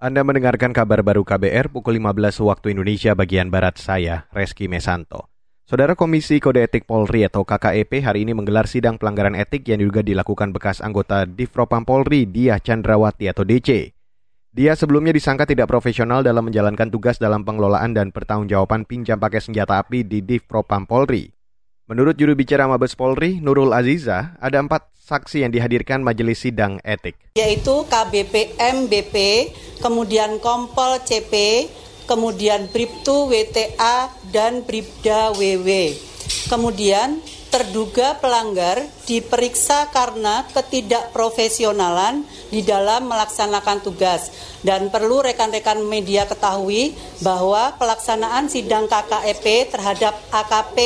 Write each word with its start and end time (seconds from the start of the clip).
Anda 0.00 0.24
mendengarkan 0.24 0.72
kabar 0.72 1.04
baru 1.04 1.28
KBR 1.28 1.68
pukul 1.68 2.00
15 2.00 2.40
waktu 2.40 2.72
Indonesia 2.72 3.12
bagian 3.12 3.52
Barat 3.52 3.76
saya, 3.76 4.24
Reski 4.32 4.64
Mesanto. 4.64 5.28
Saudara 5.68 5.92
Komisi 5.92 6.40
Kode 6.40 6.64
Etik 6.64 6.88
Polri 6.88 7.28
atau 7.28 7.44
KKEP 7.44 8.00
hari 8.00 8.24
ini 8.24 8.32
menggelar 8.32 8.64
sidang 8.64 8.96
pelanggaran 8.96 9.36
etik 9.36 9.68
yang 9.68 9.84
juga 9.84 10.00
dilakukan 10.00 10.56
bekas 10.56 10.80
anggota 10.80 11.28
Divpropam 11.28 11.84
Polri 11.84 12.24
Dia 12.24 12.56
Chandrawati 12.56 13.28
atau 13.28 13.44
DC. 13.44 13.92
Dia 14.48 14.72
sebelumnya 14.72 15.12
disangka 15.12 15.44
tidak 15.44 15.68
profesional 15.68 16.24
dalam 16.24 16.48
menjalankan 16.48 16.88
tugas 16.88 17.20
dalam 17.20 17.44
pengelolaan 17.44 17.92
dan 17.92 18.08
pertanggungjawaban 18.08 18.88
pinjam 18.88 19.20
pakai 19.20 19.44
senjata 19.44 19.84
api 19.84 20.08
di 20.08 20.24
Divpropam 20.24 20.88
Polri. 20.88 21.28
Menurut 21.90 22.14
juru 22.14 22.38
bicara 22.38 22.70
Mabes 22.70 22.94
Polri, 22.94 23.42
Nurul 23.42 23.74
Aziza, 23.74 24.38
ada 24.38 24.62
empat 24.62 24.94
saksi 24.94 25.42
yang 25.42 25.50
dihadirkan 25.50 26.06
majelis 26.06 26.38
sidang 26.38 26.78
etik. 26.86 27.18
Yaitu 27.34 27.82
KBP 27.90 28.54
MBP, 28.62 29.14
kemudian 29.82 30.38
Kompol 30.38 31.02
CP, 31.02 31.66
kemudian 32.06 32.70
Bribtu 32.70 33.26
WTA, 33.26 34.06
dan 34.30 34.62
Bribda 34.62 35.34
WW. 35.34 35.98
Kemudian 36.46 37.18
terduga 37.50 38.14
pelanggar 38.22 38.78
diperiksa 39.10 39.90
karena 39.90 40.46
ketidakprofesionalan 40.54 42.22
di 42.54 42.62
dalam 42.62 43.10
melaksanakan 43.10 43.82
tugas 43.82 44.30
dan 44.62 44.94
perlu 44.94 45.26
rekan-rekan 45.26 45.82
media 45.82 46.30
ketahui 46.30 46.94
bahwa 47.18 47.74
pelaksanaan 47.82 48.46
sidang 48.46 48.86
KKEP 48.86 49.74
terhadap 49.74 50.14
AKP 50.30 50.78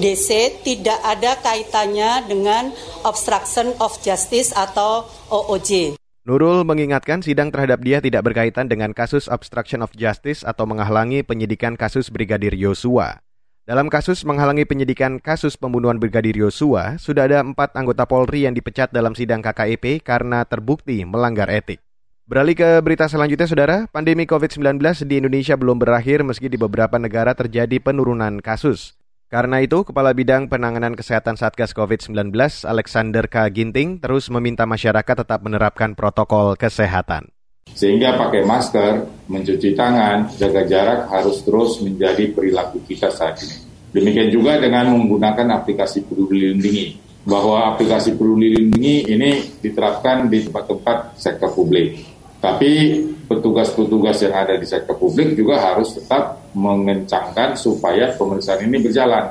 DC 0.00 0.62
tidak 0.64 0.96
ada 1.04 1.36
kaitannya 1.44 2.24
dengan 2.24 2.72
obstruction 3.04 3.76
of 3.76 3.92
justice 4.00 4.48
atau 4.56 5.04
OOJ. 5.28 6.00
Nurul 6.24 6.62
mengingatkan 6.62 7.20
sidang 7.20 7.50
terhadap 7.50 7.82
dia 7.82 7.98
tidak 7.98 8.24
berkaitan 8.24 8.70
dengan 8.70 8.94
kasus 8.94 9.26
obstruction 9.26 9.82
of 9.82 9.90
justice 9.92 10.46
atau 10.46 10.64
menghalangi 10.64 11.26
penyidikan 11.26 11.74
kasus 11.74 12.08
Brigadir 12.08 12.54
Yosua. 12.54 13.20
Dalam 13.66 13.90
kasus 13.90 14.22
menghalangi 14.22 14.64
penyidikan 14.64 15.18
kasus 15.18 15.58
pembunuhan 15.58 15.98
Brigadir 15.98 16.38
Yosua, 16.38 16.96
sudah 16.96 17.26
ada 17.26 17.42
empat 17.42 17.74
anggota 17.74 18.06
Polri 18.06 18.46
yang 18.46 18.54
dipecat 18.54 18.94
dalam 18.94 19.12
sidang 19.18 19.42
KKIP 19.42 20.00
karena 20.06 20.46
terbukti 20.46 21.02
melanggar 21.02 21.50
etik. 21.50 21.82
Beralih 22.22 22.54
ke 22.54 22.80
berita 22.80 23.10
selanjutnya, 23.10 23.50
Saudara. 23.50 23.76
Pandemi 23.90 24.24
COVID-19 24.30 24.78
di 25.04 25.20
Indonesia 25.20 25.58
belum 25.58 25.76
berakhir 25.76 26.22
meski 26.22 26.46
di 26.46 26.56
beberapa 26.56 26.96
negara 26.96 27.34
terjadi 27.34 27.82
penurunan 27.82 28.38
kasus. 28.38 28.94
Karena 29.32 29.64
itu, 29.64 29.80
Kepala 29.80 30.12
Bidang 30.12 30.44
Penanganan 30.52 30.92
Kesehatan 30.92 31.40
Satgas 31.40 31.72
COVID-19 31.72 32.36
Alexander 32.68 33.24
K. 33.24 33.48
Ginting 33.48 33.96
terus 33.96 34.28
meminta 34.28 34.68
masyarakat 34.68 35.24
tetap 35.24 35.40
menerapkan 35.40 35.96
protokol 35.96 36.52
kesehatan. 36.52 37.32
Sehingga 37.72 38.20
pakai 38.20 38.44
masker, 38.44 39.08
mencuci 39.32 39.72
tangan, 39.72 40.28
jaga 40.36 40.68
jarak 40.68 41.08
harus 41.08 41.40
terus 41.48 41.80
menjadi 41.80 42.28
perilaku 42.28 42.84
kita 42.84 43.08
saat 43.08 43.40
ini. 43.40 43.56
Demikian 43.96 44.28
juga 44.28 44.60
dengan 44.60 44.92
menggunakan 45.00 45.64
aplikasi 45.64 46.04
peduli 46.04 46.52
lindungi. 46.52 47.00
Bahwa 47.24 47.72
aplikasi 47.72 48.12
peduli 48.20 48.52
lindungi 48.52 49.16
ini 49.16 49.48
diterapkan 49.64 50.28
di 50.28 50.44
tempat-tempat 50.44 51.16
sektor 51.16 51.48
publik. 51.56 52.04
Tapi 52.42 52.98
petugas-petugas 53.30 54.18
yang 54.26 54.34
ada 54.34 54.58
di 54.58 54.66
sektor 54.66 54.98
publik 54.98 55.38
juga 55.38 55.62
harus 55.62 55.94
tetap 55.94 56.42
mengencangkan 56.58 57.54
supaya 57.54 58.10
pemeriksaan 58.18 58.66
ini 58.66 58.82
berjalan. 58.82 59.30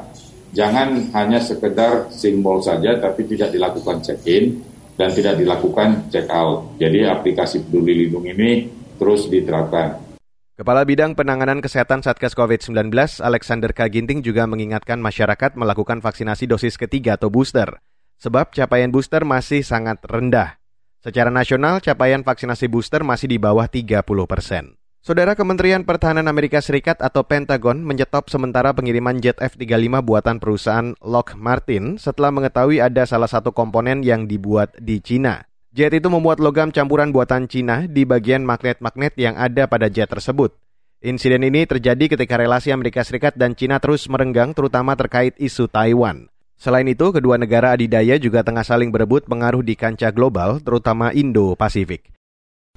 Jangan 0.56 1.12
hanya 1.12 1.44
sekedar 1.44 2.08
simbol 2.08 2.64
saja 2.64 2.96
tapi 3.04 3.28
tidak 3.28 3.52
dilakukan 3.52 4.00
check-in 4.00 4.64
dan 4.96 5.12
tidak 5.12 5.36
dilakukan 5.36 6.08
check-out. 6.08 6.80
Jadi 6.80 7.04
aplikasi 7.04 7.68
peduli 7.68 8.08
lindung 8.08 8.32
ini 8.32 8.72
terus 8.96 9.28
diterapkan. 9.28 10.08
Kepala 10.56 10.88
Bidang 10.88 11.18
Penanganan 11.18 11.60
Kesehatan 11.60 12.06
Satgas 12.06 12.32
COVID-19 12.32 12.96
Alexander 13.20 13.76
K. 13.76 13.92
Ginting 13.92 14.24
juga 14.24 14.48
mengingatkan 14.48 15.04
masyarakat 15.04 15.60
melakukan 15.60 16.00
vaksinasi 16.00 16.48
dosis 16.48 16.80
ketiga 16.80 17.20
atau 17.20 17.28
booster. 17.28 17.82
Sebab 18.22 18.54
capaian 18.56 18.94
booster 18.94 19.26
masih 19.26 19.66
sangat 19.66 20.00
rendah. 20.06 20.61
Secara 21.02 21.34
nasional, 21.34 21.82
capaian 21.82 22.22
vaksinasi 22.22 22.70
booster 22.70 23.02
masih 23.02 23.26
di 23.26 23.42
bawah 23.42 23.66
30 23.66 24.06
persen. 24.30 24.78
Saudara 25.02 25.34
Kementerian 25.34 25.82
Pertahanan 25.82 26.30
Amerika 26.30 26.62
Serikat 26.62 27.02
atau 27.02 27.26
Pentagon 27.26 27.82
menyetop 27.82 28.30
sementara 28.30 28.70
pengiriman 28.70 29.18
jet 29.18 29.34
F-35 29.42 29.98
buatan 30.06 30.38
perusahaan 30.38 30.94
Lockheed 31.02 31.42
Martin 31.42 31.84
setelah 31.98 32.30
mengetahui 32.30 32.86
ada 32.86 33.10
salah 33.10 33.26
satu 33.26 33.50
komponen 33.50 34.06
yang 34.06 34.30
dibuat 34.30 34.78
di 34.78 35.02
Cina. 35.02 35.42
Jet 35.74 35.98
itu 35.98 36.06
membuat 36.06 36.38
logam 36.38 36.70
campuran 36.70 37.10
buatan 37.10 37.50
Cina 37.50 37.90
di 37.90 38.06
bagian 38.06 38.46
magnet-magnet 38.46 39.18
yang 39.18 39.34
ada 39.42 39.66
pada 39.66 39.90
jet 39.90 40.06
tersebut. 40.06 40.54
Insiden 41.02 41.42
ini 41.42 41.66
terjadi 41.66 42.14
ketika 42.14 42.38
relasi 42.38 42.70
Amerika 42.70 43.02
Serikat 43.02 43.34
dan 43.34 43.58
Cina 43.58 43.82
terus 43.82 44.06
merenggang 44.06 44.54
terutama 44.54 44.94
terkait 44.94 45.34
isu 45.42 45.66
Taiwan. 45.66 46.31
Selain 46.62 46.86
itu, 46.86 47.10
kedua 47.10 47.42
negara 47.42 47.74
adidaya 47.74 48.22
juga 48.22 48.46
tengah 48.46 48.62
saling 48.62 48.94
berebut 48.94 49.26
pengaruh 49.26 49.66
di 49.66 49.74
kancah 49.74 50.14
global, 50.14 50.62
terutama 50.62 51.10
Indo-Pasifik. 51.10 52.14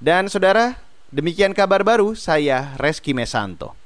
Dan 0.01 0.33
saudara, 0.33 0.81
demikian 1.13 1.53
kabar 1.53 1.85
baru 1.85 2.17
saya 2.17 2.73
Reski 2.81 3.13
Mesanto. 3.13 3.84